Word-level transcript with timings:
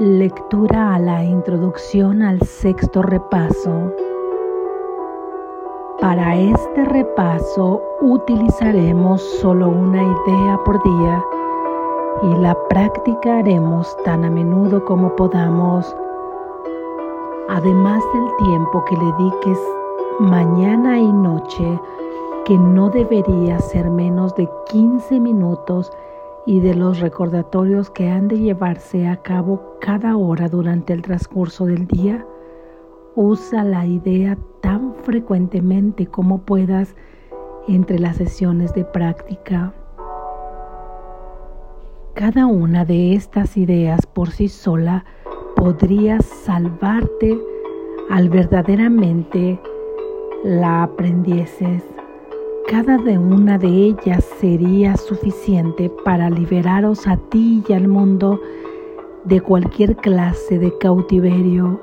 Lectura 0.00 0.96
a 0.96 0.98
la 0.98 1.22
introducción 1.22 2.20
al 2.20 2.40
sexto 2.40 3.00
repaso. 3.00 3.92
Para 6.00 6.34
este 6.36 6.84
repaso 6.84 7.80
utilizaremos 8.00 9.22
solo 9.40 9.68
una 9.68 10.02
idea 10.02 10.58
por 10.64 10.82
día 10.82 11.24
y 12.24 12.40
la 12.40 12.56
practicaremos 12.68 13.96
tan 14.04 14.24
a 14.24 14.30
menudo 14.30 14.84
como 14.84 15.14
podamos. 15.14 15.94
Además 17.48 18.02
del 18.12 18.48
tiempo 18.48 18.84
que 18.86 18.96
le 18.96 19.12
dediques 19.12 19.60
mañana 20.18 20.98
y 20.98 21.12
noche, 21.12 21.80
que 22.44 22.58
no 22.58 22.90
debería 22.90 23.60
ser 23.60 23.90
menos 23.90 24.34
de 24.34 24.50
15 24.66 25.20
minutos, 25.20 25.92
y 26.46 26.60
de 26.60 26.74
los 26.74 27.00
recordatorios 27.00 27.90
que 27.90 28.08
han 28.08 28.28
de 28.28 28.38
llevarse 28.38 29.06
a 29.08 29.16
cabo 29.16 29.76
cada 29.80 30.16
hora 30.16 30.48
durante 30.48 30.92
el 30.92 31.02
transcurso 31.02 31.66
del 31.66 31.86
día, 31.86 32.24
usa 33.14 33.64
la 33.64 33.86
idea 33.86 34.36
tan 34.60 34.94
frecuentemente 35.02 36.06
como 36.06 36.42
puedas 36.42 36.94
entre 37.68 37.98
las 37.98 38.16
sesiones 38.16 38.74
de 38.74 38.84
práctica. 38.84 39.72
Cada 42.14 42.46
una 42.46 42.84
de 42.84 43.14
estas 43.14 43.56
ideas 43.56 44.06
por 44.06 44.30
sí 44.30 44.48
sola 44.48 45.04
podría 45.56 46.20
salvarte 46.20 47.40
al 48.10 48.28
verdaderamente 48.28 49.58
la 50.44 50.82
aprendieses. 50.82 51.82
Cada 52.68 52.96
de 52.96 53.18
una 53.18 53.58
de 53.58 53.68
ellas 53.68 54.24
sería 54.40 54.96
suficiente 54.96 55.90
para 56.02 56.30
liberaros 56.30 57.06
a 57.06 57.18
ti 57.18 57.62
y 57.68 57.72
al 57.74 57.88
mundo 57.88 58.40
de 59.24 59.42
cualquier 59.42 59.96
clase 59.96 60.58
de 60.58 60.76
cautiverio 60.78 61.78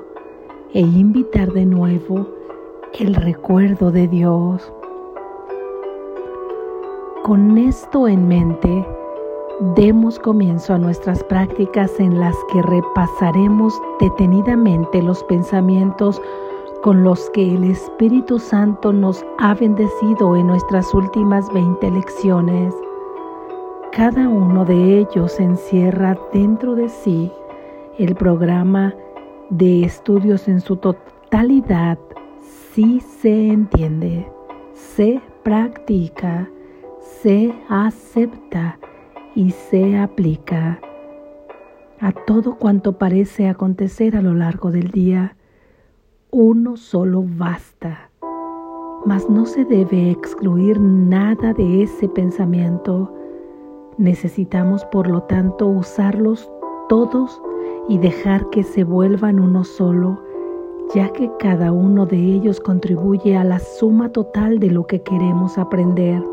e 0.74 0.80
invitar 0.80 1.52
de 1.52 1.66
nuevo 1.66 2.26
el 2.98 3.14
recuerdo 3.14 3.92
de 3.92 4.08
Dios. 4.08 4.72
Con 7.22 7.56
esto 7.58 8.08
en 8.08 8.26
mente, 8.26 8.84
demos 9.76 10.18
comienzo 10.18 10.74
a 10.74 10.78
nuestras 10.78 11.22
prácticas 11.22 12.00
en 12.00 12.18
las 12.18 12.34
que 12.52 12.60
repasaremos 12.60 13.80
detenidamente 14.00 15.00
los 15.00 15.22
pensamientos 15.24 16.20
con 16.82 17.04
los 17.04 17.30
que 17.30 17.54
el 17.54 17.64
Espíritu 17.64 18.40
Santo 18.40 18.92
nos 18.92 19.24
ha 19.38 19.54
bendecido 19.54 20.36
en 20.36 20.48
nuestras 20.48 20.92
últimas 20.92 21.52
20 21.52 21.90
lecciones. 21.92 22.74
Cada 23.92 24.28
uno 24.28 24.64
de 24.64 24.98
ellos 24.98 25.38
encierra 25.38 26.18
dentro 26.32 26.74
de 26.74 26.88
sí 26.88 27.30
el 27.98 28.16
programa 28.16 28.94
de 29.50 29.84
estudios 29.84 30.48
en 30.48 30.60
su 30.60 30.76
totalidad 30.76 31.98
si 32.74 33.00
se 33.00 33.48
entiende, 33.48 34.26
se 34.72 35.20
practica, 35.44 36.48
se 37.00 37.54
acepta 37.68 38.78
y 39.34 39.50
se 39.50 39.98
aplica 39.98 40.80
a 42.00 42.10
todo 42.10 42.56
cuanto 42.56 42.98
parece 42.98 43.48
acontecer 43.48 44.16
a 44.16 44.22
lo 44.22 44.34
largo 44.34 44.72
del 44.72 44.90
día 44.90 45.36
uno 46.34 46.78
solo 46.78 47.22
basta, 47.36 48.08
mas 49.04 49.28
no 49.28 49.44
se 49.44 49.66
debe 49.66 50.10
excluir 50.10 50.80
nada 50.80 51.52
de 51.52 51.82
ese 51.82 52.08
pensamiento. 52.08 53.12
Necesitamos, 53.98 54.82
por 54.86 55.08
lo 55.08 55.24
tanto, 55.24 55.66
usarlos 55.66 56.50
todos 56.88 57.42
y 57.86 57.98
dejar 57.98 58.48
que 58.48 58.62
se 58.62 58.82
vuelvan 58.82 59.40
uno 59.40 59.62
solo, 59.62 60.22
ya 60.94 61.10
que 61.10 61.30
cada 61.38 61.70
uno 61.70 62.06
de 62.06 62.16
ellos 62.16 62.60
contribuye 62.60 63.36
a 63.36 63.44
la 63.44 63.58
suma 63.58 64.08
total 64.08 64.58
de 64.58 64.70
lo 64.70 64.86
que 64.86 65.02
queremos 65.02 65.58
aprender. 65.58 66.24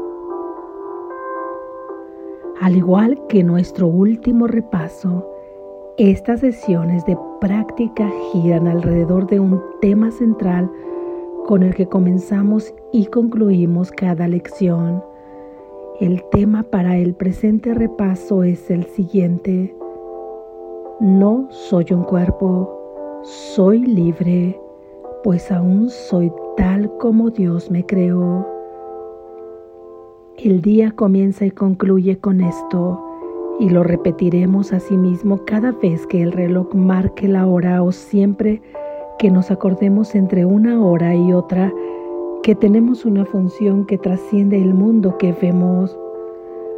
Al 2.61 2.77
igual 2.77 3.21
que 3.27 3.43
nuestro 3.43 3.87
último 3.87 4.47
repaso, 4.47 5.29
estas 5.99 6.39
sesiones 6.39 7.05
de 7.05 7.17
práctica 7.41 8.09
giran 8.31 8.67
alrededor 8.67 9.27
de 9.27 9.41
un 9.41 9.61
tema 9.81 10.11
central 10.11 10.71
con 11.45 11.61
el 11.61 11.75
que 11.75 11.87
comenzamos 11.87 12.73
y 12.93 13.07
concluimos 13.07 13.91
cada 13.91 14.29
lección. 14.29 15.03
El 15.99 16.23
tema 16.31 16.63
para 16.63 16.97
el 16.97 17.15
presente 17.15 17.73
repaso 17.73 18.43
es 18.43 18.71
el 18.71 18.85
siguiente. 18.85 19.75
No 21.01 21.47
soy 21.49 21.87
un 21.91 22.03
cuerpo, 22.03 23.21
soy 23.23 23.79
libre, 23.79 24.57
pues 25.21 25.51
aún 25.51 25.89
soy 25.89 26.31
tal 26.55 26.89
como 26.97 27.29
Dios 27.29 27.69
me 27.69 27.85
creó. 27.85 28.47
El 30.37 30.61
día 30.61 30.91
comienza 30.91 31.45
y 31.45 31.51
concluye 31.51 32.19
con 32.19 32.39
esto 32.39 33.08
y 33.59 33.69
lo 33.69 33.83
repetiremos 33.83 34.71
a 34.71 34.79
sí 34.79 34.95
mismo 34.95 35.43
cada 35.45 35.71
vez 35.73 36.07
que 36.07 36.21
el 36.21 36.31
reloj 36.31 36.73
marque 36.73 37.27
la 37.27 37.45
hora 37.45 37.83
o 37.83 37.91
siempre 37.91 38.61
que 39.19 39.29
nos 39.29 39.51
acordemos 39.51 40.15
entre 40.15 40.45
una 40.45 40.81
hora 40.81 41.13
y 41.13 41.33
otra 41.33 41.73
que 42.41 42.55
tenemos 42.55 43.03
una 43.03 43.25
función 43.25 43.85
que 43.85 43.97
trasciende 43.97 44.61
el 44.61 44.73
mundo 44.73 45.17
que 45.17 45.33
vemos. 45.33 45.97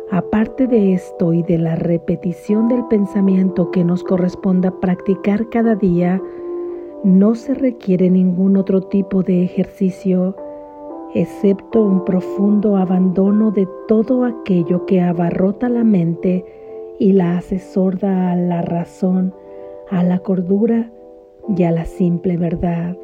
Aparte 0.09 0.65
de 0.65 0.93
esto 0.93 1.33
y 1.33 1.43
de 1.43 1.59
la 1.59 1.75
repetición 1.75 2.67
del 2.67 2.83
pensamiento 2.87 3.69
que 3.69 3.83
nos 3.83 4.03
corresponda 4.03 4.71
practicar 4.71 5.47
cada 5.49 5.75
día, 5.75 6.19
no 7.03 7.35
se 7.35 7.53
requiere 7.53 8.09
ningún 8.09 8.57
otro 8.57 8.81
tipo 8.81 9.21
de 9.21 9.43
ejercicio, 9.43 10.35
excepto 11.13 11.83
un 11.83 12.03
profundo 12.05 12.75
abandono 12.75 13.51
de 13.51 13.67
todo 13.87 14.25
aquello 14.25 14.85
que 14.87 14.99
abarrota 14.99 15.69
la 15.69 15.83
mente 15.83 16.43
y 17.01 17.13
la 17.13 17.39
hace 17.39 17.57
sorda 17.57 18.31
a 18.31 18.35
la 18.35 18.61
razón, 18.61 19.33
a 19.89 20.03
la 20.03 20.19
cordura 20.19 20.91
y 21.57 21.63
a 21.63 21.71
la 21.71 21.85
simple 21.85 22.37
verdad. 22.37 22.95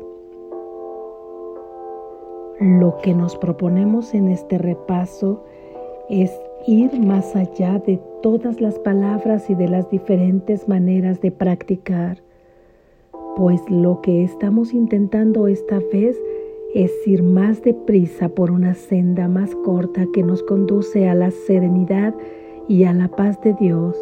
Lo 2.60 3.00
que 3.02 3.16
nos 3.16 3.36
proponemos 3.38 4.14
en 4.14 4.28
este 4.28 4.60
repaso 4.60 5.44
es 6.12 6.32
ir 6.68 7.00
más 7.00 7.36
allá 7.36 7.80
de 7.80 8.00
todas 8.22 8.62
las 8.62 8.78
palabras 8.78 9.50
y 9.50 9.56
de 9.56 9.68
las 9.68 9.90
diferentes 9.90 10.68
maneras 10.68 11.20
de 11.20 11.32
practicar, 11.32 12.22
pues 13.36 13.60
lo 13.68 14.02
que 14.02 14.24
estamos 14.24 14.76
intentando 14.76 15.48
esta 15.48 15.80
vez 15.92 16.16
es 16.76 16.92
ir 17.08 17.24
más 17.24 17.64
deprisa 17.64 18.30
por 18.30 18.52
una 18.52 18.76
senda 18.76 19.28
más 19.28 19.56
corta 19.56 20.06
que 20.14 20.22
nos 20.22 20.44
conduce 20.44 21.10
a 21.10 21.16
la 21.16 21.32
serenidad 21.32 22.14
y 22.68 22.84
a 22.84 22.94
la 22.94 23.08
paz 23.08 23.40
de 23.42 23.54
Dios, 23.54 23.96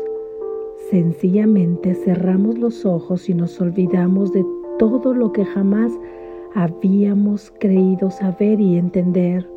sencillamente 0.89 1.93
cerramos 1.93 2.57
los 2.57 2.85
ojos 2.85 3.29
y 3.29 3.33
nos 3.33 3.61
olvidamos 3.61 4.31
de 4.33 4.45
todo 4.79 5.13
lo 5.13 5.31
que 5.31 5.45
jamás 5.45 5.91
habíamos 6.55 7.53
creído 7.59 8.09
saber 8.09 8.59
y 8.59 8.77
entender, 8.77 9.47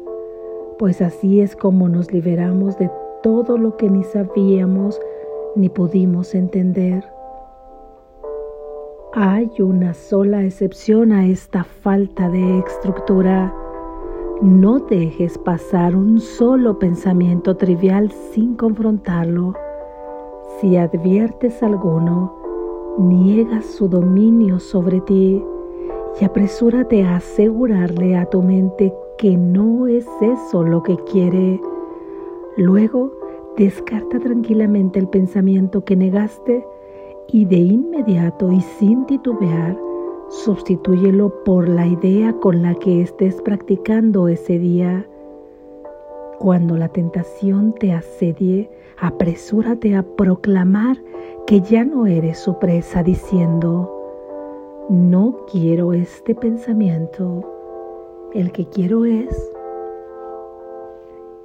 pues 0.78 1.00
así 1.00 1.40
es 1.40 1.56
como 1.56 1.88
nos 1.88 2.12
liberamos 2.12 2.78
de 2.78 2.90
todo 3.22 3.56
lo 3.56 3.76
que 3.76 3.88
ni 3.88 4.04
sabíamos 4.04 5.00
ni 5.56 5.68
pudimos 5.68 6.34
entender. 6.34 7.04
Hay 9.14 9.50
una 9.58 9.94
sola 9.94 10.44
excepción 10.44 11.12
a 11.12 11.26
esta 11.26 11.64
falta 11.64 12.28
de 12.28 12.58
estructura 12.58 13.54
no 14.42 14.78
dejes 14.78 15.36
pasar 15.36 15.96
un 15.96 16.20
solo 16.20 16.78
pensamiento 16.78 17.56
trivial 17.56 18.12
sin 18.32 18.54
confrontarlo. 18.54 19.54
Si 20.60 20.76
adviertes 20.76 21.60
alguno, 21.62 22.34
niega 22.98 23.62
su 23.62 23.88
dominio 23.88 24.60
sobre 24.60 25.00
ti 25.00 25.42
y 26.20 26.24
apresúrate 26.24 27.02
a 27.02 27.16
asegurarle 27.16 28.16
a 28.16 28.26
tu 28.26 28.42
mente 28.42 28.94
que 29.18 29.36
no 29.36 29.88
es 29.88 30.06
eso 30.20 30.62
lo 30.62 30.82
que 30.84 30.96
quiere. 30.98 31.60
Luego, 32.56 33.12
descarta 33.56 34.20
tranquilamente 34.20 35.00
el 35.00 35.08
pensamiento 35.08 35.84
que 35.84 35.96
negaste 35.96 36.64
y 37.26 37.44
de 37.44 37.56
inmediato 37.56 38.52
y 38.52 38.60
sin 38.60 39.04
titubear, 39.06 39.76
Sustitúyelo 40.28 41.42
por 41.42 41.66
la 41.70 41.86
idea 41.86 42.34
con 42.34 42.60
la 42.60 42.74
que 42.74 43.00
estés 43.00 43.40
practicando 43.40 44.28
ese 44.28 44.58
día. 44.58 45.08
Cuando 46.38 46.76
la 46.76 46.90
tentación 46.90 47.74
te 47.74 47.92
asedie, 47.92 48.70
apresúrate 48.98 49.96
a 49.96 50.02
proclamar 50.02 51.02
que 51.46 51.62
ya 51.62 51.82
no 51.82 52.06
eres 52.06 52.38
su 52.38 52.58
presa 52.58 53.02
diciendo, 53.02 54.86
no 54.90 55.46
quiero 55.50 55.94
este 55.94 56.34
pensamiento, 56.34 58.30
el 58.34 58.52
que 58.52 58.66
quiero 58.66 59.06
es. 59.06 59.50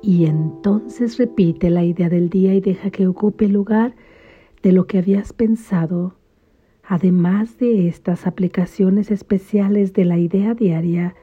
Y 0.01 0.25
entonces 0.25 1.17
repite 1.17 1.69
la 1.69 1.85
idea 1.85 2.09
del 2.09 2.29
día 2.29 2.53
y 2.53 2.59
deja 2.59 2.89
que 2.89 3.07
ocupe 3.07 3.45
el 3.45 3.53
lugar 3.53 3.95
de 4.61 4.73
lo 4.73 4.87
que 4.87 4.97
habías 4.97 5.31
pensado 5.31 6.15
Además 6.85 7.57
de 7.59 7.87
estas 7.87 8.27
aplicaciones 8.27 9.09
especiales 9.09 9.93
de 9.93 10.03
la 10.03 10.17
idea 10.17 10.53
diaria, 10.53 11.15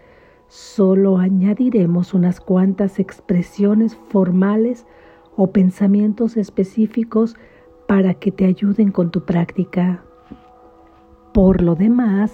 solo 0.49 1.19
añadiremos 1.19 2.15
unas 2.15 2.41
cuantas 2.41 2.99
expresiones 2.99 3.95
formales 4.09 4.87
o 5.37 5.53
pensamientos 5.53 6.39
específicos 6.39 7.37
para 7.87 8.15
que 8.15 8.33
te 8.33 8.47
ayuden 8.47 8.91
con 8.91 9.11
tu 9.11 9.25
práctica. 9.25 10.03
Por 11.35 11.61
lo 11.61 11.75
demás, 11.75 12.33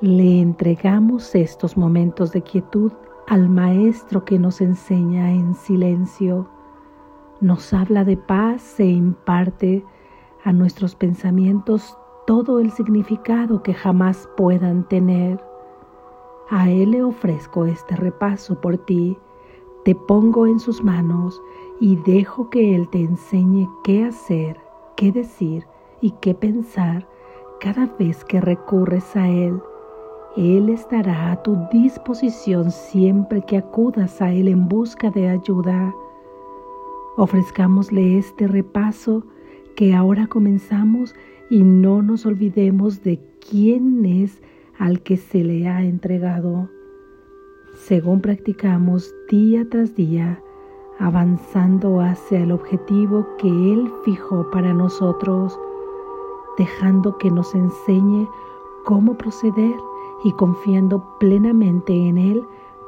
le 0.00 0.40
entregamos 0.40 1.34
estos 1.34 1.76
momentos 1.76 2.32
de 2.32 2.42
quietud 2.42 2.92
al 3.26 3.48
Maestro 3.48 4.24
que 4.24 4.38
nos 4.38 4.60
enseña 4.60 5.32
en 5.32 5.54
silencio, 5.54 6.48
nos 7.40 7.72
habla 7.72 8.04
de 8.04 8.16
paz 8.16 8.78
e 8.78 8.86
imparte 8.86 9.84
a 10.44 10.52
nuestros 10.52 10.94
pensamientos 10.94 11.96
todo 12.26 12.60
el 12.60 12.70
significado 12.70 13.62
que 13.62 13.74
jamás 13.74 14.28
puedan 14.36 14.88
tener. 14.88 15.42
A 16.50 16.70
Él 16.70 16.92
le 16.92 17.02
ofrezco 17.02 17.66
este 17.66 17.96
repaso 17.96 18.60
por 18.60 18.78
ti, 18.78 19.16
te 19.84 19.94
pongo 19.94 20.46
en 20.46 20.60
sus 20.60 20.82
manos 20.82 21.40
y 21.80 21.96
dejo 21.96 22.50
que 22.50 22.74
Él 22.74 22.88
te 22.90 23.00
enseñe 23.00 23.68
qué 23.84 24.04
hacer, 24.04 24.60
qué 24.96 25.12
decir 25.12 25.66
y 26.00 26.12
qué 26.20 26.34
pensar 26.34 27.08
cada 27.60 27.86
vez 27.98 28.24
que 28.24 28.40
recurres 28.40 29.16
a 29.16 29.28
Él 29.28 29.60
él 30.36 30.70
estará 30.70 31.30
a 31.30 31.42
tu 31.42 31.58
disposición 31.70 32.70
siempre 32.70 33.42
que 33.42 33.58
acudas 33.58 34.22
a 34.22 34.32
Él 34.32 34.48
en 34.48 34.66
busca 34.66 35.10
de 35.10 35.28
ayuda. 35.28 35.94
Ofrezcámosle 37.18 38.16
este 38.16 38.48
repaso 38.48 39.24
que 39.76 39.94
ahora 39.94 40.26
comenzamos 40.28 41.14
y 41.52 41.64
no 41.64 42.00
nos 42.00 42.24
olvidemos 42.24 43.02
de 43.02 43.20
quién 43.50 44.06
es 44.06 44.40
al 44.78 45.02
que 45.02 45.18
se 45.18 45.44
le 45.44 45.68
ha 45.68 45.84
entregado. 45.84 46.70
Según 47.74 48.22
practicamos 48.22 49.14
día 49.28 49.68
tras 49.68 49.94
día, 49.94 50.42
avanzando 50.98 52.00
hacia 52.00 52.42
el 52.42 52.52
objetivo 52.52 53.26
que 53.36 53.48
Él 53.48 53.86
fijó 54.02 54.50
para 54.50 54.72
nosotros, 54.72 55.60
dejando 56.56 57.18
que 57.18 57.30
nos 57.30 57.54
enseñe 57.54 58.26
cómo 58.86 59.18
proceder 59.18 59.76
y 60.24 60.32
confiando 60.32 61.04
plenamente 61.20 61.92
en 61.92 62.16
Él 62.16 62.42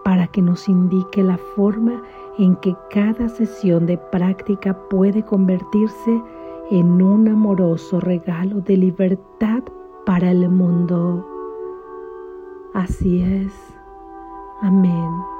para 0.04 0.26
que 0.26 0.40
nos 0.40 0.70
indique 0.70 1.22
la 1.22 1.36
forma 1.36 2.02
en 2.38 2.56
que 2.56 2.74
cada 2.90 3.28
sesión 3.28 3.84
de 3.84 3.98
práctica 3.98 4.72
puede 4.88 5.22
convertirse 5.22 6.22
en 6.70 7.02
un 7.02 7.28
amoroso 7.28 8.00
regalo 8.00 8.60
de 8.60 8.76
libertad 8.76 9.62
para 10.06 10.30
el 10.30 10.48
mundo. 10.48 11.26
Así 12.72 13.22
es. 13.22 13.52
Amén. 14.62 15.33